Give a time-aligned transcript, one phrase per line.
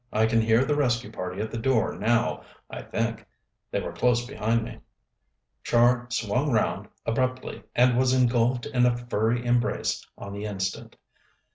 [0.11, 3.23] I can hear the rescue party at the door now, I think.
[3.69, 4.79] They were close behind me."
[5.61, 10.95] Char swung round abruptly, and was engulfed in a furry embrace on the instant.